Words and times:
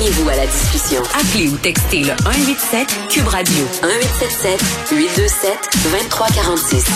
Joignez-vous 0.00 0.28
à 0.30 0.36
la 0.36 0.46
discussion. 0.46 1.02
Appelez 1.14 1.48
ou 1.50 1.56
textez 1.58 2.00
le 2.00 2.14
187 2.24 2.88
Cube 3.10 3.26
Radio 3.26 3.64
1877 3.82 4.96
827 4.98 5.52
2346. 5.92 6.86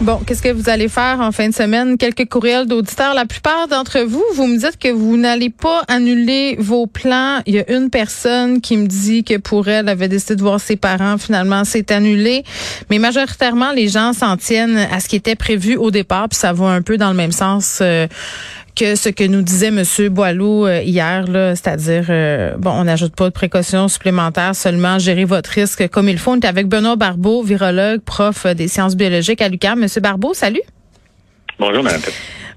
Bon, 0.00 0.18
qu'est-ce 0.26 0.42
que 0.42 0.48
vous 0.48 0.68
allez 0.68 0.88
faire 0.88 1.20
en 1.20 1.30
fin 1.30 1.48
de 1.48 1.54
semaine? 1.54 1.96
Quelques 1.98 2.28
courriels 2.28 2.66
d'auditeurs. 2.66 3.14
La 3.14 3.26
plupart 3.26 3.68
d'entre 3.68 4.00
vous, 4.00 4.24
vous 4.34 4.48
me 4.48 4.58
dites 4.58 4.76
que 4.76 4.88
vous 4.90 5.16
n'allez 5.16 5.50
pas 5.50 5.82
annuler 5.86 6.56
vos 6.58 6.88
plans. 6.88 7.40
Il 7.46 7.54
y 7.54 7.60
a 7.60 7.70
une 7.70 7.90
personne 7.90 8.60
qui 8.60 8.76
me 8.76 8.88
dit 8.88 9.22
que 9.22 9.36
pour 9.36 9.68
elle, 9.68 9.84
elle 9.84 9.88
avait 9.90 10.08
décidé 10.08 10.34
de 10.34 10.42
voir 10.42 10.58
ses 10.58 10.74
parents. 10.74 11.16
Finalement, 11.18 11.62
c'est 11.64 11.92
annulé. 11.92 12.42
Mais 12.90 12.98
majoritairement, 12.98 13.70
les 13.70 13.86
gens 13.86 14.12
s'en 14.12 14.36
tiennent 14.36 14.78
à 14.78 14.98
ce 14.98 15.08
qui 15.08 15.14
était 15.14 15.36
prévu 15.36 15.76
au 15.76 15.92
départ. 15.92 16.28
Puis 16.28 16.40
ça 16.40 16.52
va 16.52 16.70
un 16.70 16.82
peu 16.82 16.96
dans 16.96 17.10
le 17.10 17.16
même 17.16 17.30
sens. 17.30 17.78
Euh, 17.80 18.08
que 18.74 18.94
ce 18.94 19.08
que 19.08 19.24
nous 19.24 19.42
disait 19.42 19.68
M. 19.68 19.82
Boileau 20.08 20.66
euh, 20.66 20.82
hier, 20.82 21.24
c'est-à-dire, 21.26 22.06
euh, 22.08 22.56
bon, 22.56 22.70
on 22.70 22.84
n'ajoute 22.84 23.14
pas 23.14 23.26
de 23.26 23.34
précautions 23.34 23.88
supplémentaires, 23.88 24.54
seulement 24.54 24.98
gérer 24.98 25.24
votre 25.24 25.50
risque 25.50 25.88
comme 25.88 26.08
il 26.08 26.18
faut. 26.18 26.32
On 26.32 26.40
est 26.40 26.44
avec 26.46 26.68
Benoît 26.68 26.96
Barbeau, 26.96 27.42
virologue, 27.42 28.00
prof 28.00 28.46
des 28.46 28.68
sciences 28.68 28.96
biologiques 28.96 29.42
à 29.42 29.48
l'UQAM. 29.48 29.80
Monsieur 29.80 30.00
Barbeau, 30.00 30.34
salut. 30.34 30.62
Bonjour. 31.62 31.84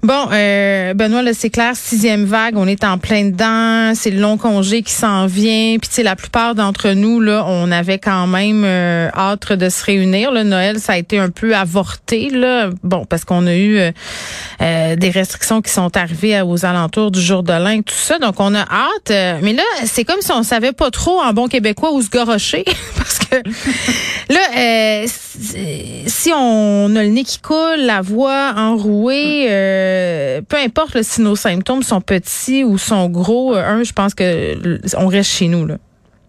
Bon, 0.02 0.28
euh, 0.32 0.94
Benoît, 0.94 1.22
là, 1.22 1.32
c'est 1.32 1.50
clair, 1.50 1.72
sixième 1.74 2.24
vague, 2.24 2.56
on 2.56 2.66
est 2.66 2.84
en 2.84 2.98
plein 2.98 3.24
dedans, 3.24 3.92
c'est 3.94 4.10
le 4.10 4.20
long 4.20 4.36
congé 4.36 4.82
qui 4.82 4.92
s'en 4.92 5.26
vient. 5.26 5.78
Puis, 5.80 5.90
tu 5.92 6.02
la 6.02 6.16
plupart 6.16 6.54
d'entre 6.54 6.90
nous, 6.90 7.20
là, 7.20 7.44
on 7.46 7.72
avait 7.72 7.98
quand 7.98 8.26
même 8.26 8.62
euh, 8.64 9.08
hâte 9.16 9.52
de 9.52 9.68
se 9.68 9.84
réunir. 9.84 10.30
Le 10.32 10.42
Noël, 10.42 10.78
ça 10.78 10.92
a 10.92 10.96
été 10.96 11.18
un 11.18 11.30
peu 11.30 11.56
avorté, 11.56 12.30
là. 12.30 12.70
Bon, 12.82 13.04
parce 13.04 13.24
qu'on 13.24 13.46
a 13.46 13.54
eu 13.54 13.78
euh, 13.78 13.90
euh, 14.60 14.96
des 14.96 15.10
restrictions 15.10 15.62
qui 15.62 15.72
sont 15.72 15.96
arrivées 15.96 16.40
aux 16.42 16.64
alentours 16.64 17.10
du 17.10 17.20
jour 17.20 17.42
de 17.42 17.52
l'an, 17.52 17.82
tout 17.82 17.94
ça. 17.94 18.18
Donc, 18.18 18.38
on 18.38 18.54
a 18.54 18.62
hâte. 18.62 19.40
mais 19.42 19.54
là, 19.54 19.64
c'est 19.86 20.04
comme 20.04 20.20
si 20.20 20.30
on 20.32 20.42
savait 20.42 20.72
pas 20.72 20.90
trop, 20.90 21.20
en 21.20 21.32
bon 21.32 21.48
québécois, 21.48 21.92
où 21.92 22.02
se 22.02 22.10
gorocher. 22.10 22.64
parce 22.96 23.18
que 23.18 23.36
là, 24.32 25.06
si 25.38 26.32
on 26.34 26.96
a 26.96 27.02
le 27.02 27.08
nez 27.08 27.24
qui 27.24 27.40
coule, 27.40 27.80
la 27.80 28.00
voix 28.00 28.54
enrouée, 28.56 29.46
euh, 29.50 30.40
peu 30.48 30.56
importe 30.56 31.02
si 31.02 31.20
nos 31.20 31.36
symptômes 31.36 31.82
sont 31.82 32.00
petits 32.00 32.64
ou 32.64 32.78
sont 32.78 33.08
gros, 33.08 33.54
euh, 33.54 33.62
un, 33.62 33.82
je 33.82 33.92
pense 33.92 34.14
que 34.14 34.78
on 34.96 35.06
reste 35.06 35.30
chez 35.30 35.48
nous. 35.48 35.66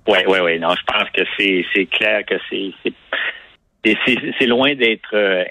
Oui, 0.08 0.20
oui, 0.28 0.40
oui. 0.44 0.60
Non, 0.60 0.70
je 0.72 0.84
pense 0.94 1.10
que 1.14 1.22
c'est 1.38 1.86
clair 1.86 2.24
que 2.26 2.36
c'est 2.50 2.74
c'est 3.84 4.46
loin 4.48 4.76
d'être 4.76 5.10
euh, 5.14 5.44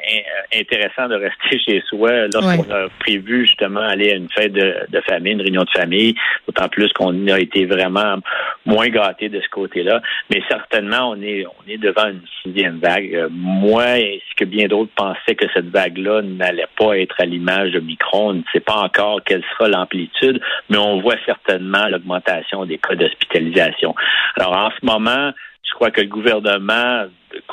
intéressant 0.54 1.08
de 1.08 1.14
rester 1.14 1.58
chez 1.66 1.82
soi 1.88 2.26
lorsqu'on 2.32 2.70
a 2.70 2.88
prévu 2.98 3.46
justement 3.46 3.80
aller 3.80 4.12
à 4.12 4.16
une 4.16 4.28
fête 4.28 4.52
de, 4.52 5.00
famille, 5.08 5.32
une 5.32 5.40
réunion 5.40 5.62
de 5.62 5.70
famille, 5.70 6.14
d'autant 6.46 6.68
plus 6.68 6.92
qu'on 6.92 7.28
a 7.28 7.38
été 7.38 7.64
vraiment 7.66 8.16
moins 8.64 8.88
gâté 8.88 9.28
de 9.28 9.40
ce 9.40 9.48
côté-là. 9.48 10.02
Mais 10.30 10.42
certainement, 10.48 11.10
on 11.10 11.22
est 11.22 11.46
on 11.46 11.70
est 11.70 11.78
devant 11.78 12.08
une 12.08 12.22
sixième 12.42 12.78
vague. 12.78 13.14
Euh, 13.14 13.28
moi, 13.30 13.84
ainsi 13.84 14.22
que 14.36 14.44
bien 14.44 14.66
d'autres 14.66 14.92
pensaient 14.94 15.34
que 15.34 15.46
cette 15.54 15.70
vague-là 15.70 16.22
n'allait 16.22 16.68
pas 16.76 16.98
être 16.98 17.16
à 17.20 17.24
l'image 17.24 17.72
de 17.72 17.80
Micron. 17.80 18.30
On 18.30 18.34
ne 18.34 18.42
sait 18.52 18.60
pas 18.60 18.76
encore 18.76 19.20
quelle 19.24 19.42
sera 19.52 19.68
l'amplitude, 19.68 20.40
mais 20.68 20.78
on 20.78 21.00
voit 21.00 21.16
certainement 21.24 21.86
l'augmentation 21.88 22.64
des 22.64 22.78
cas 22.78 22.94
d'hospitalisation. 22.94 23.94
Alors 24.36 24.56
en 24.56 24.70
ce 24.70 24.84
moment, 24.84 25.32
je 25.62 25.74
crois 25.74 25.90
que 25.90 26.00
le 26.00 26.08
gouvernement 26.08 27.06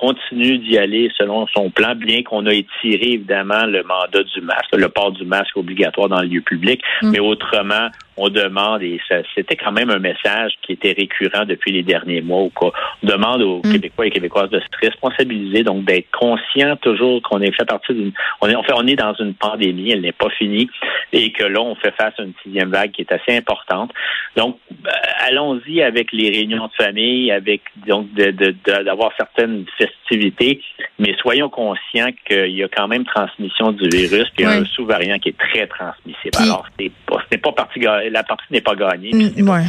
continue 0.04 0.58
d'y 0.58 0.78
aller 0.78 1.10
selon 1.18 1.48
son 1.48 1.70
plan, 1.70 1.96
bien 1.96 2.24
qu'on 2.24 2.46
a 2.46 2.54
étiré 2.54 3.14
évidemment 3.14 3.66
le 3.66 3.84
mandat 3.84 4.24
du 4.24 4.42
masque, 4.42 4.76
le 4.76 4.90
port 4.90 5.14
du 5.14 5.24
masque 5.24 5.56
obligatoire 5.56 6.10
dans 6.10 6.22
le 6.22 6.28
lieu 6.28 6.42
public, 6.42 6.82
mm. 7.02 7.12
mais 7.12 7.20
autrement, 7.20 7.88
on 8.18 8.30
demande, 8.30 8.84
et 8.84 9.00
c'était 9.36 9.56
quand 9.56 9.72
même 9.72 9.90
un 9.90 10.00
message 10.00 10.54
qui 10.62 10.74
était 10.74 10.94
récurrent 10.94 11.46
depuis 11.46 11.72
les 11.72 11.84
derniers 11.84 12.22
mois, 12.22 12.50
on 12.62 12.72
demande 13.02 13.42
aux 13.42 13.60
mm. 13.60 13.72
Québécois 13.72 14.08
et 14.08 14.12
Québécoises 14.12 14.50
de 14.50 14.60
se 14.60 14.66
responsabiliser, 14.82 15.64
donc 15.64 15.86
d'être 15.86 16.12
conscient 16.12 16.76
toujours 16.78 17.22
qu'on 17.22 17.42
est 17.42 17.52
fait 17.52 17.66
partie 17.66 17.94
d'une, 17.94 18.12
on 18.42 18.50
est, 18.50 18.56
en 18.56 18.64
fait, 18.64 18.74
on 18.76 18.86
est 18.88 18.96
dans 18.96 19.14
une 19.16 19.34
pandémie, 19.34 19.92
elle 19.92 20.02
n'est 20.02 20.12
pas 20.12 20.30
finie, 20.30 20.70
et 21.12 21.32
que 21.32 21.44
là, 21.44 21.62
on 21.62 21.76
fait 21.76 21.94
face 21.96 22.14
à 22.20 22.24
une 22.24 22.34
sixième 22.44 22.70
vague 22.70 22.92
qui 22.92 23.02
est 23.02 23.12
assez 23.12 23.36
importante. 23.36 23.92
Donc, 24.36 24.58
euh, 24.72 24.90
allons-y 25.28 25.82
avec 25.82 26.12
les 26.12 26.30
réunions 26.30 26.68
de 26.68 26.84
famille, 26.84 27.32
avec 27.32 27.62
donc 27.88 28.08
d'avoir 28.14 29.10
de, 29.10 29.16
certaines 29.18 29.66
festivités, 29.78 30.62
mais 31.00 31.16
soyons 31.20 31.50
conscients 31.50 32.10
qu'il 32.26 32.56
y 32.56 32.64
a 32.64 32.68
quand 32.68 32.88
même 32.88 33.06
transmission 33.06 33.72
du 33.72 33.90
virus, 33.90 34.30
puis 34.36 34.46
un 34.46 34.66
sous-variant 34.66 35.18
qui 35.20 35.30
est 35.30 35.38
très 35.38 35.68
transmissible. 35.68 36.38
Alors, 36.40 36.66
c'est 36.78 36.92
pas, 37.06 37.50
pas 37.50 37.52
parti, 37.52 37.80
la 38.10 38.24
partie 38.24 38.46
n'est 38.52 38.62
pas 38.62 38.76
gagnée. 38.76 39.12
Mm, 39.14 39.50
ouais. 39.50 39.66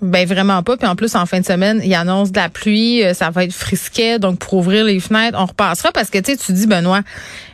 Ben 0.00 0.26
vraiment 0.26 0.62
pas. 0.62 0.76
Puis 0.76 0.86
en 0.86 0.94
plus, 0.94 1.16
en 1.16 1.26
fin 1.26 1.40
de 1.40 1.44
semaine, 1.44 1.80
il 1.84 1.92
annonce 1.94 2.30
de 2.30 2.38
la 2.38 2.48
pluie, 2.48 3.04
euh, 3.04 3.14
ça 3.14 3.30
va 3.30 3.44
être 3.44 3.52
frisquet. 3.52 4.18
Donc 4.18 4.38
pour 4.38 4.54
ouvrir 4.54 4.84
les 4.84 5.00
fenêtres, 5.00 5.36
on 5.40 5.46
repassera 5.46 5.90
parce 5.90 6.08
que 6.08 6.18
tu 6.18 6.32
sais, 6.32 6.36
tu 6.36 6.52
dis 6.52 6.66
Benoît, 6.68 7.00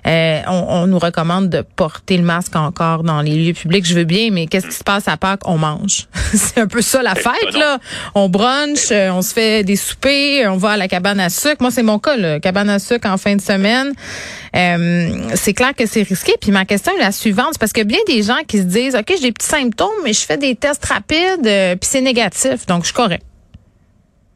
euh, 0.06 0.40
on, 0.48 0.86
nous 0.86 0.98
recommande 0.98 1.48
de 1.48 1.62
porter 1.62 2.16
le 2.16 2.24
masque 2.24 2.56
encore 2.56 3.02
dans 3.02 3.22
les 3.22 3.34
lieux 3.36 3.52
publics. 3.54 3.86
Je 3.86 3.94
veux 3.94 4.04
bien, 4.04 4.30
mais 4.30 4.46
qu'est-ce 4.46 4.66
qui 4.66 4.74
se 4.74 4.84
passe 4.84 5.08
à 5.08 5.16
Pâques? 5.16 5.40
On 5.46 5.58
mange. 5.58 6.06
C'est 6.34 6.60
un 6.60 6.66
peu 6.66 6.82
ça 6.82 7.02
la 7.02 7.14
fête 7.14 7.54
là. 7.54 7.78
On 8.14 8.28
brunch, 8.28 8.90
euh, 8.90 9.10
on 9.10 9.22
se 9.22 9.32
fait 9.32 9.64
des 9.64 9.76
soupers, 9.76 10.46
on 10.46 10.56
va 10.56 10.70
à 10.70 10.76
la 10.76 10.88
cabane 10.88 11.20
à 11.20 11.30
sucre. 11.30 11.56
Moi, 11.60 11.70
c'est 11.70 11.82
mon 11.82 11.98
cas, 11.98 12.16
là, 12.16 12.40
cabane 12.40 12.68
à 12.68 12.78
sucre 12.78 13.08
en 13.08 13.16
fin 13.16 13.36
de 13.36 13.40
semaine. 13.40 13.92
c'est 15.34 15.54
clair 15.54 15.74
que 15.76 15.86
c'est 15.86 16.02
risqué. 16.02 16.34
Puis 16.40 16.50
ma 16.50 16.64
question 16.64 16.92
est 16.96 17.02
la 17.02 17.12
suivante, 17.12 17.58
parce 17.58 17.72
que 17.72 17.82
bien 17.82 17.98
des 18.06 18.22
gens 18.22 18.38
qui 18.46 18.58
se 18.58 18.64
disent, 18.64 18.94
ok, 18.94 19.06
j'ai 19.08 19.20
des 19.20 19.32
petits 19.32 19.46
symptômes, 19.46 19.88
mais 20.04 20.12
je 20.12 20.20
fais 20.20 20.36
des 20.36 20.54
tests 20.56 20.84
rapides, 20.84 21.42
puis 21.42 21.88
c'est 21.88 22.00
négatif 22.00 22.66
donc 22.66 22.82
je 22.82 22.86
suis 22.86 22.94
correct. 22.94 23.24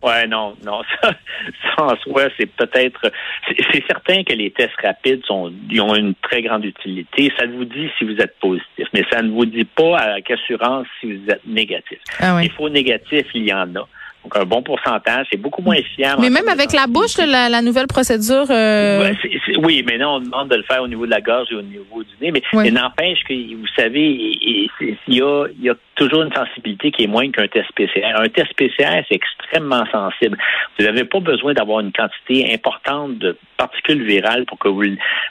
Ouais, 0.00 0.28
non, 0.28 0.54
non, 0.64 0.82
ça, 1.03 1.12
en 1.78 1.97
soi, 1.97 2.28
c'est 2.38 2.47
peut-être, 2.47 3.10
c'est 3.48 3.84
certain 3.86 4.22
que 4.22 4.32
les 4.32 4.53
tests 4.53 4.81
rapides 4.81 5.25
sont, 5.26 5.53
ils 5.69 5.81
ont 5.81 5.94
une 5.94 6.14
très 6.14 6.41
grande 6.42 6.64
utilité. 6.64 7.32
Ça 7.36 7.47
vous 7.47 7.64
dit 7.64 7.91
si 7.98 8.04
vous 8.04 8.16
êtes 8.19 8.38
positif, 8.38 8.87
mais 8.94 9.04
ça 9.10 9.22
ne 9.22 9.31
vous 9.31 9.44
dit 9.44 9.64
pas 9.64 9.98
avec 9.98 10.31
assurance 10.31 10.87
si 11.00 11.12
vous 11.12 11.31
êtes 11.31 11.44
négatif. 11.47 11.98
Ah 12.20 12.41
Il 12.42 12.50
faut 12.53 12.69
négatif, 12.69 13.26
il 13.34 13.48
y 13.48 13.53
en 13.53 13.75
a. 13.75 13.88
Donc, 14.28 14.43
un 14.43 14.44
bon 14.44 14.62
pourcentage, 14.62 15.27
c'est 15.31 15.39
beaucoup 15.39 15.62
moins 15.62 15.81
fiable. 15.94 16.21
Mais 16.21 16.28
même 16.28 16.49
avec 16.49 16.72
la 16.72 16.87
bouche, 16.87 17.16
la, 17.16 17.62
nouvelle 17.62 17.87
procédure. 17.87 18.44
Euh, 18.50 19.15
oui, 19.62 19.83
mais 19.87 19.97
non, 19.97 20.16
on 20.16 20.21
demande 20.21 20.49
de 20.50 20.56
le 20.56 20.62
faire 20.65 20.83
au 20.83 20.89
niveau 20.89 21.06
de 21.06 21.11
la 21.11 21.22
gorge 21.22 21.49
et 21.50 21.55
au 21.55 21.62
niveau 21.62 22.03
du 22.03 22.11
nez. 22.21 22.31
Mais, 22.53 22.71
n'empêche 22.71 23.21
que, 23.25 23.33
vous 23.33 23.67
savez, 23.75 24.11
il 24.11 24.69
y, 25.09 25.22
a, 25.22 25.47
il 25.59 25.65
y 25.65 25.71
a 25.71 25.75
toujours 25.94 26.22
une 26.22 26.33
sensibilité 26.33 26.91
qui 26.91 27.05
est 27.05 27.06
moins 27.06 27.31
qu'un 27.31 27.49
test 27.49 27.69
PCR. 27.75 28.12
Un 28.17 28.28
test 28.28 28.53
PCR, 28.55 29.03
c'est 29.09 29.15
extrêmement 29.15 29.84
sensible. 29.91 30.37
Vous 30.78 30.84
n'avez 30.84 31.05
pas 31.05 31.21
besoin 31.21 31.55
d'avoir 31.55 31.81
une 31.81 31.93
quantité 31.93 32.53
importante 32.53 33.17
de 33.19 33.37
particules 33.56 34.05
virales 34.05 34.44
pour 34.44 34.59
que 34.59 34.69
vous 34.69 34.83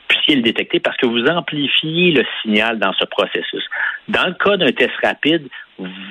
puissiez 0.07 0.35
le 0.37 0.41
détecter 0.41 0.79
parce 0.79 0.97
que 0.97 1.05
vous 1.05 1.23
amplifiez 1.27 2.13
le 2.13 2.23
signal 2.41 2.79
dans 2.79 2.93
ce 2.93 3.05
processus. 3.05 3.63
Dans 4.07 4.25
le 4.25 4.33
cas 4.33 4.57
d'un 4.57 4.71
test 4.71 4.93
rapide, 5.03 5.47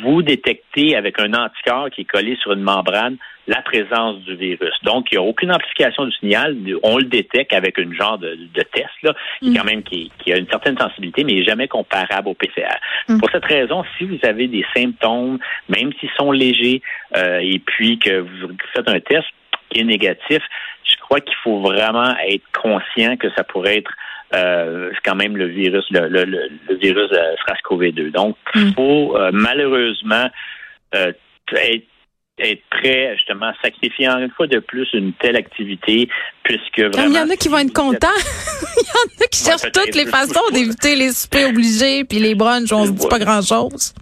vous 0.03 0.23
détectez 0.23 0.97
avec 0.97 1.19
un 1.19 1.33
anticorps 1.35 1.91
qui 1.91 2.03
est 2.03 2.05
collé 2.05 2.37
sur 2.37 2.53
une 2.53 2.63
membrane 2.63 3.17
la 3.49 3.63
présence 3.63 4.19
du 4.23 4.35
virus. 4.35 4.75
Donc, 4.83 5.07
il 5.11 5.19
n'y 5.19 5.25
a 5.25 5.27
aucune 5.27 5.53
amplification 5.53 6.05
du 6.05 6.13
signal. 6.17 6.57
On 6.83 6.99
le 6.99 7.05
détecte 7.05 7.53
avec 7.53 7.79
une 7.79 7.95
genre 7.95 8.19
de, 8.19 8.37
test, 8.73 8.91
là, 9.03 9.15
qui, 9.41 9.51
mm. 9.51 9.57
quand 9.57 9.65
même, 9.65 9.83
qui, 9.83 10.11
a 10.33 10.37
une 10.37 10.49
certaine 10.49 10.77
sensibilité, 10.77 11.23
mais 11.23 11.45
jamais 11.45 11.69
comparable 11.69 12.29
au 12.29 12.35
PCR. 12.35 12.77
Mm. 13.09 13.19
Pour 13.19 13.31
cette 13.31 13.45
raison, 13.45 13.85
si 13.97 14.05
vous 14.05 14.19
avez 14.25 14.49
des 14.49 14.65
symptômes, 14.75 15.39
même 15.69 15.93
s'ils 16.01 16.11
sont 16.19 16.33
légers, 16.33 16.83
euh, 17.17 17.39
et 17.41 17.61
puis 17.61 17.99
que 17.99 18.19
vous 18.19 18.49
faites 18.75 18.89
un 18.89 19.01
test 19.01 19.27
qui 19.71 19.81
est 19.81 19.85
négatif, 19.85 20.43
je 20.85 20.97
crois 20.99 21.21
qu'il 21.21 21.37
faut 21.43 21.61
vraiment 21.61 22.17
être 22.29 22.45
conscient 22.53 23.17
que 23.17 23.29
ça 23.37 23.45
pourrait 23.45 23.79
être 23.79 23.93
euh, 24.35 24.91
quand 25.05 25.15
même 25.15 25.37
le 25.37 25.47
virus, 25.47 25.85
le, 25.91 26.09
le, 26.09 26.25
le, 26.25 26.75
virus 26.77 27.11
euh, 27.13 27.35
SARS-CoV-2. 27.47 28.11
Donc, 28.11 28.37
il 28.55 28.67
mm. 28.67 28.75
faut 28.75 29.17
euh, 29.17 29.31
malheureusement 29.33 30.29
euh, 30.95 31.13
être 31.53 31.87
être 32.39 32.63
prêt 32.69 33.15
justement 33.17 33.47
à 33.47 33.55
sacrifier 33.63 34.09
une 34.09 34.31
fois 34.37 34.47
de 34.47 34.59
plus 34.59 34.87
une 34.93 35.15
telle 35.15 35.37
activité 35.37 36.07
puisque 36.43 36.81
vraiment 36.81 37.09
il 37.09 37.15
y 37.15 37.19
en 37.19 37.31
a 37.31 37.37
qui 37.37 37.49
vont 37.49 37.57
être 37.57 37.73
contents 37.73 38.09
il 38.77 38.85
y 38.85 38.91
en 38.91 39.25
a 39.25 39.27
qui 39.29 39.43
cherchent 39.43 39.73
toutes 39.73 39.95
les 39.95 40.05
façons 40.05 40.47
d'éviter 40.53 40.97
les 40.97 41.13
soupers 41.13 41.49
obligés 41.49 42.05
puis 42.05 42.19
les 42.19 42.35
brunchs 42.35 42.71
on 42.73 42.85
se 42.85 42.91
dit 42.91 43.09
pas 43.09 43.19
grand 43.19 43.41
chose 43.41 43.95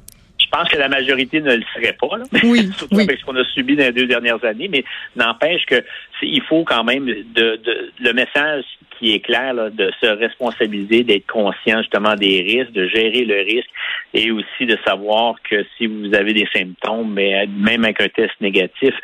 pense 0.55 0.69
que 0.69 0.77
la 0.77 0.89
majorité 0.89 1.41
ne 1.41 1.57
le 1.57 1.65
serait 1.75 1.97
pas, 2.01 2.17
là. 2.17 2.25
Oui, 2.45 2.71
surtout 2.79 3.01
avec 3.01 3.19
ce 3.19 3.25
qu'on 3.25 3.37
a 3.37 3.45
subi 3.45 3.77
dans 3.77 3.85
les 3.85 3.93
deux 3.93 4.07
dernières 4.07 4.43
années, 4.45 4.69
mais 4.69 4.85
n'empêche 5.17 5.65
que 5.67 5.83
il 6.27 6.43
faut 6.43 6.65
quand 6.65 6.85
même 6.85 7.07
de, 7.07 7.57
de, 7.57 7.93
le 8.01 8.13
message 8.13 8.65
qui 8.99 9.15
est 9.15 9.21
clair 9.21 9.55
de 9.55 9.91
se 10.01 10.07
responsabiliser, 10.07 11.03
d'être 11.03 11.27
conscient 11.27 11.79
justement 11.79 12.15
des 12.15 12.43
risques, 12.43 12.73
de 12.73 12.87
gérer 12.87 13.25
le 13.25 13.37
risque 13.43 13.71
et 14.13 14.31
aussi 14.31 14.67
de 14.67 14.79
savoir 14.87 15.35
que 15.49 15.65
si 15.77 15.87
vous 15.87 16.15
avez 16.15 16.33
des 16.33 16.47
symptômes, 16.55 17.13
mais 17.13 17.47
même 17.47 17.85
avec 17.85 18.01
un 18.01 18.09
test 18.09 18.33
négatif, 18.41 18.95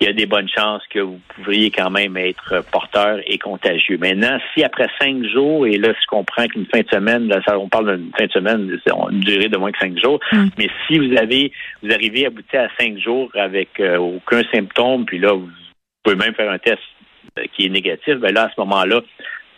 il 0.00 0.06
y 0.06 0.10
a 0.10 0.12
des 0.12 0.26
bonnes 0.26 0.48
chances 0.48 0.82
que 0.90 1.00
vous 1.00 1.20
pourriez 1.34 1.70
quand 1.70 1.90
même 1.90 2.16
être 2.16 2.64
porteur 2.70 3.20
et 3.26 3.38
contagieux. 3.38 3.98
Maintenant, 3.98 4.38
si 4.52 4.64
après 4.64 4.88
cinq 5.00 5.24
jours, 5.24 5.66
et 5.66 5.76
là, 5.76 5.92
je 5.92 6.06
comprends 6.06 6.46
qu'une 6.46 6.66
fin 6.66 6.80
de 6.80 6.88
semaine, 6.88 7.28
là, 7.28 7.40
on 7.58 7.68
parle 7.68 7.96
d'une 7.96 8.12
fin 8.16 8.26
de 8.26 8.32
semaine, 8.32 8.80
une 9.10 9.20
durée 9.20 9.48
de 9.48 9.56
moins 9.56 9.72
que 9.72 9.78
cinq 9.78 9.98
jours, 9.98 10.20
mm. 10.32 10.46
mais 10.58 10.68
si 10.86 10.98
vous 10.98 11.16
avez, 11.16 11.52
vous 11.82 11.92
arrivez 11.92 12.26
à 12.26 12.30
bouter 12.30 12.58
à 12.58 12.68
cinq 12.78 12.98
jours 12.98 13.30
avec 13.34 13.68
euh, 13.80 13.96
aucun 13.98 14.42
symptôme, 14.52 15.04
puis 15.04 15.18
là, 15.18 15.32
vous 15.32 15.48
pouvez 16.02 16.16
même 16.16 16.34
faire 16.34 16.50
un 16.50 16.58
test 16.58 16.80
euh, 17.38 17.44
qui 17.54 17.66
est 17.66 17.70
négatif, 17.70 18.16
ben 18.16 18.32
là, 18.32 18.44
à 18.44 18.50
ce 18.54 18.60
moment-là, 18.60 19.00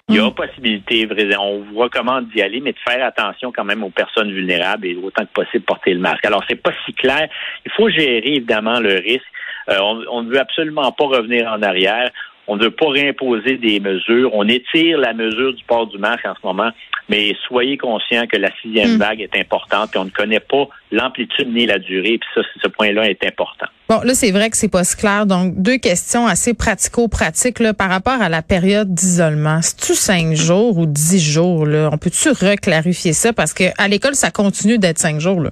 il 0.08 0.17
y 0.17 0.19
a 0.19 0.26
mm. 0.26 0.35
possibilité, 0.35 1.08
on 1.38 1.61
vous 1.61 1.79
recommande 1.79 2.29
d'y 2.29 2.43
aller, 2.43 2.61
mais 2.61 2.73
de 2.73 2.79
faire 2.87 3.05
attention 3.06 3.52
quand 3.52 3.64
même 3.64 3.82
aux 3.82 3.91
personnes 3.91 4.31
vulnérables 4.31 4.87
et 4.87 4.96
autant 4.96 5.25
que 5.25 5.32
possible 5.32 5.64
porter 5.64 5.94
le 5.94 6.00
masque. 6.00 6.25
Alors, 6.26 6.44
c'est 6.49 6.61
pas 6.61 6.73
si 6.85 6.93
clair. 6.93 7.29
Il 7.64 7.73
faut 7.73 7.88
gérer 7.88 8.23
évidemment 8.25 8.81
le 8.81 8.96
risque. 8.96 9.25
Euh, 9.70 9.79
on, 10.11 10.23
ne 10.23 10.31
veut 10.31 10.41
absolument 10.41 10.93
pas 10.93 11.06
revenir 11.06 11.50
en 11.50 11.62
arrière. 11.62 12.11
On 12.46 12.56
ne 12.56 12.64
veut 12.64 12.70
pas 12.70 12.88
réimposer 12.88 13.56
des 13.56 13.81
mesures. 13.81 14.31
On 14.35 14.46
étire 14.49 14.99
la 14.99 15.14
mesure 15.14 15.55
du 15.55 15.64
port 15.64 15.87
du 15.87 15.99
masque 15.99 16.26
en 16.26 16.35
ce 16.35 16.46
moment, 16.46 16.70
mais 17.08 17.35
soyez 17.46 17.76
conscients 17.76 18.26
que 18.26 18.37
la 18.37 18.50
sixième 18.61 18.96
hmm. 18.96 18.99
vague 18.99 19.20
est 19.20 19.37
importante 19.37 19.94
et 19.94 19.99
on 19.99 20.05
ne 20.05 20.11
connaît 20.11 20.41
pas 20.41 20.69
l'amplitude 20.93 21.52
ni 21.52 21.67
la 21.67 21.79
durée. 21.79 22.19
Puis 22.19 22.29
ça, 22.35 22.43
ce 22.62 22.69
point-là 22.69 23.08
est 23.08 23.25
important. 23.25 23.67
Bon, 23.88 24.00
là, 24.02 24.14
c'est 24.14 24.31
vrai 24.31 24.50
que 24.50 24.56
c'est 24.56 24.70
pas 24.70 24.85
si 24.85 24.96
clair. 24.96 25.26
Donc, 25.26 25.55
deux 25.56 25.79
questions 25.79 26.26
assez 26.26 26.55
pratico-pratiques 26.55 27.62
par 27.73 27.91
rapport 27.91 28.20
à 28.20 28.29
la 28.29 28.43
période 28.43 28.93
d'isolement. 28.94 29.61
C'est-tu 29.62 29.94
cinq 29.94 30.35
jours 30.35 30.79
ou 30.79 30.87
dix 30.87 31.20
jours? 31.20 31.67
Là? 31.67 31.91
On 31.93 31.99
peut-tu 31.99 32.31
reclarifier 32.31 33.12
ça? 33.12 33.32
Parce 33.32 33.55
que 33.55 33.64
à 33.79 33.88
l'école, 33.88 34.14
ça 34.14 34.31
continue 34.31 34.79
d'être 34.79 34.99
cinq 34.99 35.20
jours. 35.20 35.41
Là. 35.41 35.50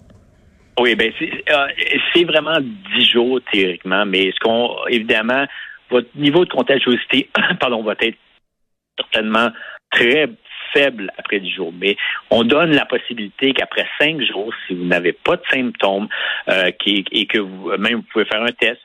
Oui, 0.80 0.94
ben 0.94 1.12
euh, 1.20 1.66
c'est 2.14 2.24
vraiment 2.24 2.58
dix 2.96 3.10
jours 3.10 3.40
théoriquement, 3.52 4.06
mais 4.06 4.32
ce 4.32 4.40
qu'on 4.40 4.70
évidemment 4.88 5.44
votre 5.92 6.08
niveau 6.16 6.44
de 6.44 6.50
contagiosité, 6.50 7.28
pardon, 7.60 7.82
va 7.82 7.94
être 8.00 8.18
certainement 8.98 9.50
très 9.90 10.28
faible 10.72 11.12
après 11.18 11.40
dix 11.40 11.50
jours. 11.50 11.72
Mais 11.78 11.96
on 12.30 12.44
donne 12.44 12.72
la 12.72 12.86
possibilité 12.86 13.52
qu'après 13.52 13.86
cinq 14.00 14.20
jours, 14.22 14.52
si 14.66 14.74
vous 14.74 14.84
n'avez 14.84 15.12
pas 15.12 15.36
de 15.36 15.42
symptômes 15.50 16.08
euh, 16.48 16.70
et 16.86 17.26
que 17.26 17.38
vous 17.38 17.70
même 17.78 17.96
vous 17.96 18.04
pouvez 18.12 18.24
faire 18.24 18.42
un 18.42 18.52
test, 18.52 18.80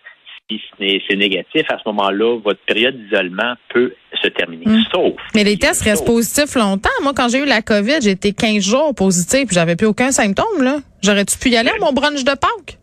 si 0.50 0.62
c'est 0.80 1.15
négatif, 1.15 1.63
à 1.69 1.77
ce 1.77 1.83
moment-là, 1.88 2.39
votre 2.39 2.59
période 2.65 2.95
d'isolement 2.98 3.56
peut 3.69 3.94
se 4.21 4.27
terminer. 4.30 4.65
Hmm. 4.65 4.83
Sauf. 4.94 5.13
Mais 5.36 5.44
les 5.44 5.57
tests 5.57 5.83
restent 5.83 6.06
positifs 6.06 6.56
longtemps. 6.56 6.89
Moi, 7.04 7.13
quand 7.15 7.27
j'ai 7.27 7.39
eu 7.39 7.45
la 7.45 7.62
COVID, 7.62 8.00
j'étais 8.01 8.31
15 8.31 8.63
jours 8.63 8.95
positif, 8.95 9.50
j'avais 9.51 9.75
plus 9.75 9.88
aucun 9.88 10.12
symptôme. 10.12 10.81
J'aurais-tu 11.01 11.38
pu 11.38 11.50
y 11.50 11.57
aller 11.57 11.69
à 11.69 11.77
mon 11.80 11.92
brunch 11.92 12.24
de 12.24 12.31
Pâques? 12.31 12.77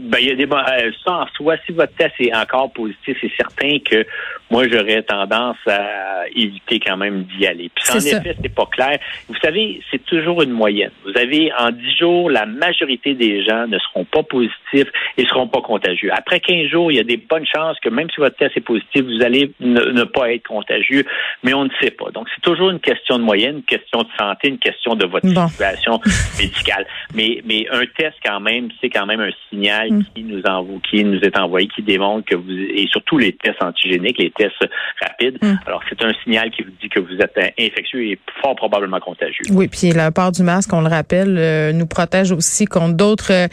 Ben, 0.00 0.16
il 0.18 0.28
y 0.28 0.30
a 0.30 0.34
des 0.34 0.46
euh, 0.50 0.90
ça 1.04 1.12
en 1.12 1.26
soi, 1.36 1.56
si 1.66 1.72
votre 1.72 1.94
test 1.94 2.14
est 2.20 2.34
encore 2.34 2.72
positif, 2.72 3.18
c'est 3.20 3.32
certain 3.36 3.78
que 3.84 4.06
moi 4.50 4.66
j'aurais 4.66 5.02
tendance 5.02 5.58
à 5.66 6.24
éviter 6.34 6.80
quand 6.80 6.96
même 6.96 7.24
d'y 7.24 7.46
aller. 7.46 7.70
Puis 7.74 7.84
en 7.92 7.98
effet, 7.98 8.34
c'est 8.40 8.54
pas 8.54 8.64
clair. 8.64 8.98
Vous 9.28 9.36
savez, 9.42 9.82
c'est 9.90 10.02
toujours 10.06 10.40
une 10.40 10.52
moyenne. 10.52 10.90
Vous 11.04 11.12
avez 11.18 11.52
en 11.52 11.70
10 11.70 11.96
jours, 11.98 12.30
la 12.30 12.46
majorité 12.46 13.12
des 13.12 13.44
gens 13.44 13.66
ne 13.66 13.78
seront 13.78 14.06
pas 14.06 14.22
positifs 14.22 14.90
et 15.18 15.26
seront 15.26 15.48
pas 15.48 15.60
contagieux. 15.60 16.10
Après 16.14 16.40
15 16.40 16.68
jours, 16.68 16.90
il 16.90 16.96
y 16.96 17.00
a 17.00 17.04
des 17.04 17.18
bonnes 17.18 17.46
chances 17.46 17.78
que 17.80 17.90
même 17.90 18.08
si 18.08 18.20
votre 18.20 18.36
test 18.36 18.56
est 18.56 18.62
positif, 18.62 19.02
vous 19.04 19.22
allez 19.22 19.52
ne, 19.60 20.04
pas 20.04 20.32
être 20.32 20.48
contagieux, 20.48 21.04
mais 21.42 21.52
on 21.52 21.64
ne 21.64 21.70
sait 21.78 21.90
pas. 21.90 22.10
Donc 22.10 22.26
c'est 22.34 22.40
toujours 22.40 22.70
une 22.70 22.80
question 22.80 23.18
de 23.18 23.24
moyenne, 23.24 23.56
une 23.56 23.62
question 23.64 24.00
de 24.00 24.08
santé, 24.18 24.48
une 24.48 24.58
question 24.58 24.94
de 24.94 25.04
votre 25.04 25.28
situation 25.28 26.00
médicale. 26.38 26.86
Mais 27.14 27.42
mais 27.44 27.66
un 27.70 27.84
test 27.98 28.16
quand 28.24 28.40
même, 28.40 28.70
c'est 28.80 28.88
quand 28.88 29.04
même 29.04 29.20
un 29.20 29.32
signal 29.50 29.89
Mm. 29.90 30.04
qui 30.14 30.22
nous 30.22 30.42
envoie, 30.44 30.78
qui 30.88 31.04
nous 31.04 31.18
est 31.20 31.36
envoyé, 31.36 31.68
qui 31.68 31.82
démontre 31.82 32.24
que 32.28 32.36
vous 32.36 32.50
et 32.50 32.86
surtout 32.90 33.18
les 33.18 33.32
tests 33.32 33.62
antigéniques, 33.62 34.18
les 34.18 34.30
tests 34.30 34.64
rapides. 35.00 35.38
Mm. 35.42 35.54
Alors 35.66 35.82
c'est 35.88 36.02
un 36.04 36.12
signal 36.22 36.50
qui 36.50 36.62
vous 36.62 36.70
dit 36.80 36.88
que 36.88 37.00
vous 37.00 37.16
êtes 37.20 37.36
infectieux 37.58 38.04
et 38.04 38.18
fort 38.40 38.54
probablement 38.54 39.00
contagieux. 39.00 39.44
Oui, 39.50 39.68
puis 39.68 39.90
la 39.90 40.12
part 40.12 40.32
du 40.32 40.42
masque, 40.42 40.72
on 40.72 40.80
le 40.80 40.88
rappelle, 40.88 41.36
euh, 41.38 41.72
nous 41.72 41.86
protège 41.86 42.30
aussi 42.30 42.66
contre 42.66 42.96
d'autres 42.96 43.32
euh, 43.32 43.48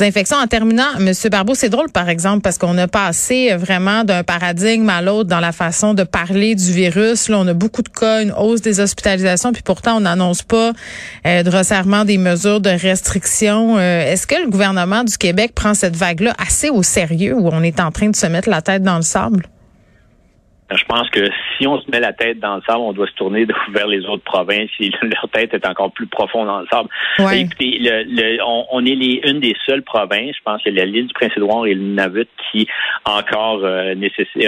infections. 0.00 0.36
En 0.36 0.46
terminant, 0.46 0.98
Monsieur 0.98 1.30
Barbeau, 1.30 1.54
c'est 1.54 1.70
drôle 1.70 1.90
par 1.90 2.08
exemple 2.08 2.42
parce 2.42 2.58
qu'on 2.58 2.76
a 2.76 2.88
passé 2.88 3.54
vraiment 3.56 4.04
d'un 4.04 4.22
paradigme 4.22 4.88
à 4.90 5.00
l'autre 5.00 5.28
dans 5.28 5.40
la 5.40 5.52
façon 5.52 5.94
de 5.94 6.04
parler 6.04 6.54
du 6.54 6.72
virus. 6.72 7.28
Là, 7.28 7.38
on 7.38 7.46
a 7.46 7.54
beaucoup 7.54 7.82
de 7.82 7.88
cas, 7.88 8.22
une 8.22 8.32
hausse 8.32 8.60
des 8.60 8.80
hospitalisations, 8.80 9.52
puis 9.52 9.62
pourtant 9.62 9.96
on 9.96 10.00
n'annonce 10.00 10.42
pas 10.42 10.72
euh, 11.26 11.42
de 11.42 11.50
resserrement 11.50 12.04
des 12.04 12.18
mesures 12.18 12.60
de 12.60 12.70
restriction. 12.70 13.78
Est-ce 13.80 14.26
que 14.26 14.42
le 14.42 14.50
gouvernement 14.50 15.04
du 15.04 15.16
Québec 15.16 15.52
prend 15.54 15.69
cette 15.74 15.96
vague-là 15.96 16.34
assez 16.38 16.70
au 16.70 16.82
sérieux 16.82 17.34
où 17.34 17.48
on 17.52 17.62
est 17.62 17.80
en 17.80 17.90
train 17.90 18.10
de 18.10 18.16
se 18.16 18.26
mettre 18.26 18.48
la 18.48 18.62
tête 18.62 18.82
dans 18.82 18.96
le 18.96 19.02
sable? 19.02 19.44
Je 20.72 20.84
pense 20.84 21.10
que 21.10 21.28
si 21.58 21.66
on 21.66 21.80
se 21.80 21.90
met 21.90 21.98
la 21.98 22.12
tête 22.12 22.38
dans 22.38 22.56
le 22.56 22.62
sable, 22.62 22.78
on 22.78 22.92
doit 22.92 23.08
se 23.08 23.14
tourner 23.14 23.44
vers 23.72 23.88
les 23.88 24.06
autres 24.06 24.22
provinces 24.22 24.70
si 24.76 24.92
leur 25.02 25.28
tête 25.32 25.52
est 25.52 25.66
encore 25.66 25.90
plus 25.92 26.06
profonde 26.06 26.46
dans 26.46 26.60
le 26.60 26.66
sable. 26.68 26.88
Écoutez, 27.32 27.78
le, 27.80 28.38
on, 28.46 28.84
est 28.84 28.94
les, 28.94 29.20
une 29.24 29.40
des 29.40 29.56
seules 29.66 29.82
provinces, 29.82 30.36
je 30.36 30.42
pense 30.44 30.62
que 30.62 30.70
l'île 30.70 31.08
du 31.08 31.14
Prince-Édouard 31.14 31.66
et 31.66 31.74
le 31.74 31.82
Navut 31.82 32.28
qui 32.52 32.68
encore 33.04 33.60
euh, 33.64 33.94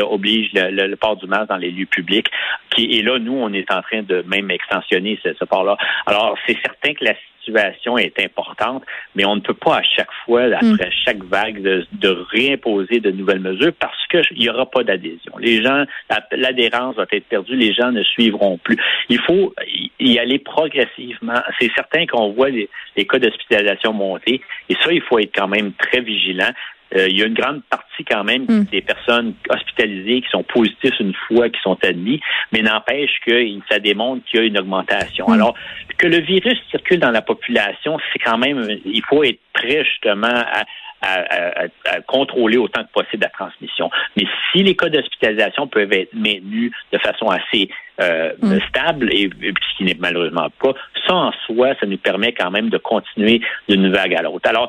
oblige 0.08 0.50
le, 0.54 0.94
port 0.94 1.16
du 1.16 1.26
masque 1.26 1.48
dans 1.48 1.56
les 1.56 1.70
lieux 1.70 1.86
publics. 1.86 2.28
Qui, 2.70 2.84
et 2.84 3.02
là, 3.02 3.18
nous, 3.18 3.34
on 3.34 3.52
est 3.52 3.70
en 3.72 3.82
train 3.82 4.02
de 4.02 4.24
même 4.26 4.50
extensionner 4.50 5.18
ce, 5.22 5.30
ce 5.34 5.44
port-là. 5.44 5.76
Alors, 6.06 6.36
c'est 6.46 6.56
certain 6.62 6.94
que 6.94 7.04
la 7.04 7.14
situation 7.44 7.98
est 7.98 8.18
importante, 8.20 8.82
mais 9.14 9.24
on 9.24 9.36
ne 9.36 9.40
peut 9.40 9.54
pas 9.54 9.76
à 9.76 9.82
chaque 9.82 10.12
fois, 10.24 10.42
après 10.44 10.88
mm. 10.88 10.92
chaque 11.04 11.24
vague, 11.24 11.60
de, 11.60 12.26
réimposer 12.30 13.00
de 13.00 13.10
nouvelles 13.10 13.40
mesures 13.40 13.72
parce 13.78 14.06
qu'il 14.08 14.38
n'y 14.38 14.48
aura 14.48 14.66
pas 14.66 14.82
d'adhésion. 14.84 15.32
Les 15.38 15.62
gens, 15.62 15.84
l'adhérence 16.32 16.96
va 16.96 17.06
être 17.10 17.26
perdue, 17.26 17.56
les 17.56 17.72
gens 17.72 17.90
ne 17.90 18.02
suivront 18.02 18.58
plus. 18.58 18.76
Il 19.08 19.20
faut 19.20 19.54
y 19.98 20.18
aller 20.18 20.38
progressivement. 20.38 21.40
C'est 21.60 21.70
certain 21.74 22.06
qu'on 22.06 22.32
voit 22.32 22.50
les, 22.50 22.68
les 22.96 23.06
cas 23.06 23.18
d'hospitalisation 23.18 23.92
monter, 23.92 24.40
et 24.68 24.74
ça, 24.82 24.92
il 24.92 25.02
faut 25.02 25.18
être 25.18 25.34
quand 25.34 25.48
même 25.48 25.72
très 25.72 26.00
vigilant. 26.00 26.50
Euh, 26.96 27.08
il 27.08 27.18
y 27.18 27.22
a 27.22 27.26
une 27.26 27.34
grande 27.34 27.62
partie 27.70 28.04
quand 28.04 28.24
même 28.24 28.44
hmm. 28.44 28.64
des 28.70 28.82
personnes 28.82 29.34
hospitalisées 29.48 30.20
qui 30.22 30.28
sont 30.30 30.42
positives 30.42 30.92
une 31.00 31.14
fois 31.28 31.48
qui 31.48 31.60
sont 31.62 31.78
admis, 31.82 32.20
mais 32.52 32.62
n'empêche 32.62 33.20
que 33.24 33.32
ça 33.70 33.78
démontre 33.78 34.24
qu'il 34.24 34.40
y 34.40 34.42
a 34.42 34.46
une 34.46 34.58
augmentation. 34.58 35.28
Hmm. 35.28 35.32
Alors, 35.32 35.54
que 35.98 36.06
le 36.06 36.18
virus 36.18 36.58
circule 36.70 36.98
dans 36.98 37.10
la 37.10 37.22
population, 37.22 37.98
c'est 38.12 38.18
quand 38.18 38.38
même, 38.38 38.66
il 38.84 39.02
faut 39.08 39.22
être 39.24 39.40
prêt 39.52 39.84
justement 39.84 40.26
à, 40.26 40.64
à, 41.02 42.00
contrôler 42.06 42.56
autant 42.56 42.82
que 42.84 42.92
possible 42.92 43.24
la 43.24 43.30
transmission. 43.30 43.90
Mais 44.16 44.24
si 44.50 44.62
les 44.62 44.76
cas 44.76 44.88
d'hospitalisation 44.88 45.66
peuvent 45.66 45.92
être 45.92 46.14
maintenus 46.14 46.72
de 46.92 46.98
façon 46.98 47.28
assez 47.28 47.68
euh, 48.00 48.32
mm. 48.40 48.58
stable, 48.68 49.12
et, 49.12 49.28
ce 49.28 49.76
qui 49.76 49.84
n'est 49.84 49.96
malheureusement 49.98 50.48
pas, 50.60 50.72
ça 51.06 51.14
en 51.14 51.32
soi, 51.46 51.74
ça 51.80 51.86
nous 51.86 51.98
permet 51.98 52.32
quand 52.32 52.50
même 52.50 52.70
de 52.70 52.78
continuer 52.78 53.40
d'une 53.68 53.92
vague 53.92 54.14
à 54.14 54.22
l'autre. 54.22 54.48
Alors, 54.48 54.68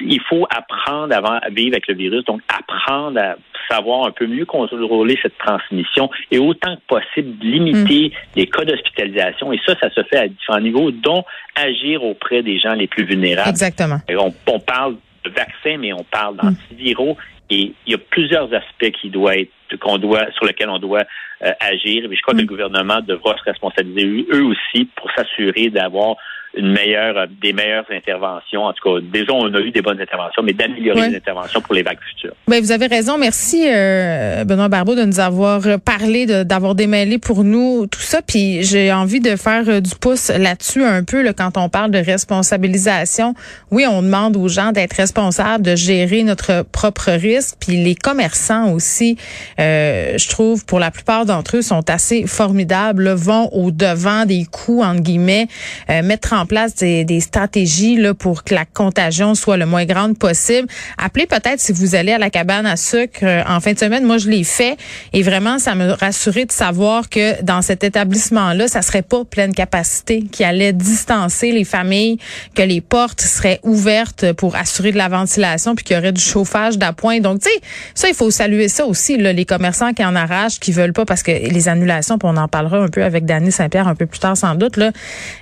il 0.00 0.20
faut 0.28 0.46
apprendre 0.50 1.14
avant 1.14 1.38
à 1.42 1.48
vivre 1.50 1.74
avec 1.74 1.86
le 1.88 1.94
virus, 1.94 2.24
donc 2.24 2.42
apprendre 2.48 3.18
à 3.18 3.36
savoir 3.70 4.06
un 4.06 4.10
peu 4.10 4.26
mieux 4.26 4.44
contrôler 4.44 5.18
cette 5.22 5.38
transmission 5.38 6.10
et 6.30 6.38
autant 6.38 6.76
que 6.76 6.80
possible 6.86 7.44
limiter 7.44 8.10
mm. 8.10 8.36
les 8.36 8.46
cas 8.46 8.64
d'hospitalisation. 8.64 9.52
Et 9.52 9.60
ça, 9.66 9.74
ça 9.80 9.90
se 9.90 10.02
fait 10.04 10.18
à 10.18 10.28
différents 10.28 10.60
niveaux, 10.60 10.90
dont 10.90 11.24
agir 11.54 12.04
auprès 12.04 12.42
des 12.42 12.58
gens 12.58 12.74
les 12.74 12.86
plus 12.86 13.04
vulnérables. 13.04 13.48
Exactement. 13.48 13.98
on, 14.10 14.32
on 14.46 14.60
parle 14.60 14.96
vaccins, 15.44 15.78
mais 15.78 15.92
on 15.92 16.04
parle 16.04 16.34
mm. 16.34 16.38
d'antiviraux. 16.38 17.16
Et 17.50 17.74
il 17.86 17.92
y 17.92 17.94
a 17.94 17.98
plusieurs 17.98 18.52
aspects 18.54 18.90
qui 19.00 19.10
doivent 19.10 19.36
être 19.36 19.76
qu'on 19.80 19.98
doit 19.98 20.30
sur 20.32 20.44
lesquels 20.46 20.70
on 20.70 20.78
doit 20.78 21.04
euh, 21.42 21.52
agir. 21.60 22.06
Mais 22.08 22.16
je 22.16 22.22
crois 22.22 22.34
que 22.34 22.38
le 22.38 22.44
mm. 22.44 22.48
gouvernement 22.54 23.00
devra 23.00 23.36
se 23.36 23.44
responsabiliser 23.44 24.26
eux 24.32 24.44
aussi 24.44 24.88
pour 24.96 25.10
s'assurer 25.12 25.70
d'avoir 25.70 26.16
une 26.54 26.72
meilleure, 26.72 27.16
euh, 27.16 27.26
des 27.40 27.52
meilleures 27.52 27.86
interventions. 27.90 28.64
En 28.64 28.72
tout 28.72 28.82
cas, 28.84 29.00
déjà, 29.12 29.32
on 29.32 29.52
a 29.52 29.60
eu 29.60 29.70
des 29.70 29.82
bonnes 29.82 30.00
interventions, 30.00 30.42
mais 30.42 30.52
d'améliorer 30.52 31.08
les 31.08 31.16
interventions 31.16 31.60
pour 31.60 31.74
les 31.74 31.82
vagues 31.82 31.98
futures. 32.14 32.34
Ben, 32.48 32.60
vous 32.60 32.72
avez 32.72 32.86
raison. 32.86 33.18
Merci, 33.18 33.64
euh, 33.66 34.44
Benoît 34.44 34.68
Barbeau, 34.68 34.94
de 34.94 35.04
nous 35.04 35.20
avoir 35.20 35.62
parlé, 35.80 36.26
d'avoir 36.44 36.74
démêlé 36.74 37.18
pour 37.18 37.44
nous 37.44 37.86
tout 37.86 38.00
ça. 38.00 38.20
Puis 38.22 38.62
j'ai 38.62 38.92
envie 38.92 39.20
de 39.20 39.36
faire 39.36 39.64
euh, 39.68 39.80
du 39.80 39.94
pouce 39.94 40.28
là-dessus 40.28 40.84
un 40.84 41.04
peu 41.04 41.22
là, 41.22 41.32
quand 41.32 41.56
on 41.56 41.68
parle 41.68 41.90
de 41.90 41.98
responsabilisation. 41.98 43.34
Oui, 43.70 43.86
on 43.88 44.02
demande 44.02 44.36
aux 44.36 44.48
gens 44.48 44.72
d'être 44.72 44.94
responsables, 44.94 45.64
de 45.64 45.76
gérer 45.76 46.22
notre 46.22 46.62
propre 46.62 47.10
risque. 47.12 47.56
Puis 47.60 47.82
les 47.82 47.94
commerçants 47.94 48.72
aussi, 48.72 49.16
euh, 49.58 50.18
je 50.18 50.28
trouve, 50.28 50.64
pour 50.66 50.78
la 50.78 50.90
plupart 50.90 51.24
d'entre 51.24 51.56
eux, 51.56 51.62
sont 51.62 51.88
assez 51.88 52.26
formidables, 52.26 53.10
vont 53.10 53.48
au 53.52 53.70
devant 53.70 54.26
des 54.26 54.44
coûts, 54.50 54.82
entre 54.82 55.00
guillemets, 55.00 55.46
mettre 55.88 56.32
en 56.32 56.41
place 56.46 56.74
des, 56.74 57.20
stratégies 57.20 57.96
là, 57.96 58.14
pour 58.14 58.44
que 58.44 58.54
la 58.54 58.64
contagion 58.64 59.34
soit 59.34 59.56
le 59.56 59.66
moins 59.66 59.84
grande 59.84 60.18
possible. 60.18 60.68
Appelez 60.98 61.26
peut-être 61.26 61.60
si 61.60 61.72
vous 61.72 61.94
allez 61.94 62.12
à 62.12 62.18
la 62.18 62.30
cabane 62.30 62.66
à 62.66 62.76
sucre 62.76 63.20
euh, 63.22 63.42
en 63.46 63.60
fin 63.60 63.72
de 63.72 63.78
semaine. 63.78 64.04
Moi, 64.04 64.18
je 64.18 64.28
l'ai 64.28 64.44
fait 64.44 64.76
et 65.12 65.22
vraiment, 65.22 65.58
ça 65.58 65.74
me 65.74 65.92
rassurait 65.92 66.46
de 66.46 66.52
savoir 66.52 67.08
que 67.08 67.42
dans 67.42 67.62
cet 67.62 67.84
établissement-là, 67.84 68.68
ça 68.68 68.82
serait 68.82 69.02
pas 69.02 69.24
pleine 69.24 69.54
capacité, 69.54 70.22
qui 70.22 70.44
allait 70.44 70.72
distancer 70.72 71.52
les 71.52 71.64
familles, 71.64 72.18
que 72.54 72.62
les 72.62 72.80
portes 72.80 73.20
seraient 73.20 73.60
ouvertes 73.62 74.32
pour 74.32 74.56
assurer 74.56 74.92
de 74.92 74.98
la 74.98 75.08
ventilation, 75.08 75.74
puis 75.74 75.84
qu'il 75.84 75.96
y 75.96 75.98
aurait 75.98 76.12
du 76.12 76.20
chauffage 76.20 76.78
d'appoint. 76.78 77.20
Donc, 77.20 77.40
tu 77.40 77.50
sais, 77.50 77.60
ça, 77.94 78.08
il 78.08 78.14
faut 78.14 78.30
saluer 78.30 78.68
ça 78.68 78.86
aussi, 78.86 79.16
là, 79.16 79.32
les 79.32 79.44
commerçants 79.44 79.92
qui 79.92 80.04
en 80.04 80.14
arrachent, 80.16 80.58
qui 80.58 80.72
veulent 80.72 80.92
pas, 80.92 81.04
parce 81.04 81.22
que 81.22 81.30
les 81.30 81.68
annulations, 81.68 82.18
puis 82.18 82.28
on 82.30 82.36
en 82.36 82.48
parlera 82.48 82.78
un 82.78 82.88
peu 82.88 83.04
avec 83.04 83.24
Dany 83.24 83.52
Saint-Pierre 83.52 83.88
un 83.88 83.94
peu 83.94 84.06
plus 84.06 84.18
tard 84.18 84.36
sans 84.36 84.54
doute, 84.54 84.76
là, 84.76 84.90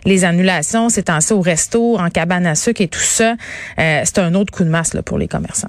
les 0.05 0.25
annulations, 0.25 0.89
c'est 0.91 1.11
ça 1.21 1.35
au 1.35 1.41
resto, 1.41 1.99
en 1.99 2.11
cabane 2.11 2.47
à 2.47 2.55
sucre 2.55 2.81
et 2.81 2.89
tout 2.89 2.99
ça, 3.01 3.37
euh, 3.79 4.03
c'est 4.05 4.19
un 4.19 4.35
autre 4.35 4.53
coup 4.53 4.65
de 4.65 4.69
masse 4.69 4.97
pour 5.05 5.19
les 5.19 5.29
commerçants. 5.29 5.69